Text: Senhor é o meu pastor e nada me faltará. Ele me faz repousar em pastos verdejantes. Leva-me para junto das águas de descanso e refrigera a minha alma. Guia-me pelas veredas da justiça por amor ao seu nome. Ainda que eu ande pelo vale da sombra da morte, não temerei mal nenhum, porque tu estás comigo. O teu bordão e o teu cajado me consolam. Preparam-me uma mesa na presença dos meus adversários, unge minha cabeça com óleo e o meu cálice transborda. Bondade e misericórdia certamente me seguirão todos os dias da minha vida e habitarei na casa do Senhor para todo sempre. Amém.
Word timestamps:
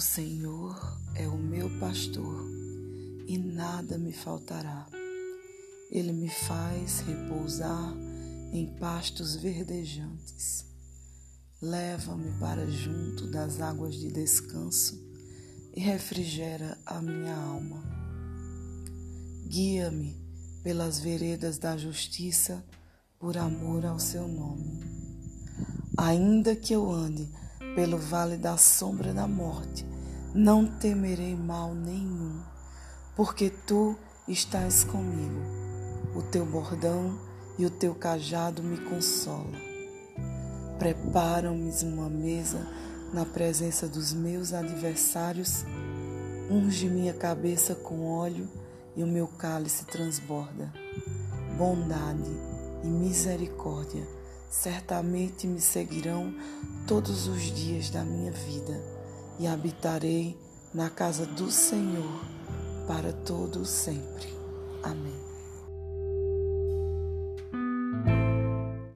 Senhor 0.00 0.76
é 1.14 1.28
o 1.28 1.36
meu 1.36 1.70
pastor 1.78 2.44
e 3.28 3.38
nada 3.38 3.96
me 3.96 4.12
faltará. 4.12 4.88
Ele 5.90 6.12
me 6.12 6.28
faz 6.28 6.98
repousar 7.00 7.94
em 8.52 8.66
pastos 8.78 9.36
verdejantes. 9.36 10.66
Leva-me 11.62 12.32
para 12.40 12.68
junto 12.68 13.30
das 13.30 13.60
águas 13.60 13.94
de 13.94 14.10
descanso 14.10 15.00
e 15.72 15.80
refrigera 15.80 16.76
a 16.84 17.00
minha 17.00 17.36
alma. 17.36 17.82
Guia-me 19.46 20.16
pelas 20.64 20.98
veredas 20.98 21.58
da 21.58 21.76
justiça 21.76 22.64
por 23.18 23.36
amor 23.36 23.86
ao 23.86 24.00
seu 24.00 24.26
nome. 24.26 24.80
Ainda 25.96 26.56
que 26.56 26.72
eu 26.72 26.90
ande 26.90 27.28
pelo 27.74 27.98
vale 27.98 28.36
da 28.36 28.56
sombra 28.56 29.12
da 29.12 29.26
morte, 29.26 29.84
não 30.34 30.66
temerei 30.66 31.34
mal 31.34 31.74
nenhum, 31.74 32.40
porque 33.16 33.50
tu 33.50 33.96
estás 34.28 34.84
comigo. 34.84 35.40
O 36.14 36.22
teu 36.22 36.46
bordão 36.46 37.18
e 37.58 37.66
o 37.66 37.70
teu 37.70 37.94
cajado 37.94 38.62
me 38.62 38.76
consolam. 38.78 39.52
Preparam-me 40.78 41.70
uma 41.82 42.08
mesa 42.08 42.66
na 43.12 43.24
presença 43.24 43.88
dos 43.88 44.12
meus 44.12 44.52
adversários, 44.52 45.64
unge 46.50 46.88
minha 46.88 47.14
cabeça 47.14 47.74
com 47.74 48.06
óleo 48.06 48.48
e 48.96 49.02
o 49.02 49.06
meu 49.06 49.26
cálice 49.26 49.84
transborda. 49.86 50.72
Bondade 51.56 52.30
e 52.82 52.86
misericórdia 52.86 54.04
certamente 54.54 55.48
me 55.48 55.60
seguirão 55.60 56.32
todos 56.86 57.26
os 57.26 57.42
dias 57.42 57.90
da 57.90 58.04
minha 58.04 58.30
vida 58.30 58.80
e 59.38 59.48
habitarei 59.48 60.38
na 60.72 60.88
casa 60.88 61.26
do 61.26 61.50
Senhor 61.50 62.24
para 62.86 63.12
todo 63.12 63.66
sempre. 63.66 64.32
Amém. 64.82 65.33